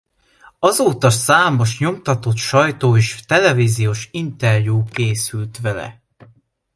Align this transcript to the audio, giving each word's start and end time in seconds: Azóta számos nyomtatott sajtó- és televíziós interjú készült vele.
Azóta 0.59 1.09
számos 1.09 1.79
nyomtatott 1.79 2.35
sajtó- 2.35 2.97
és 2.97 3.19
televíziós 3.25 4.07
interjú 4.11 4.83
készült 4.83 5.59
vele. 5.61 6.01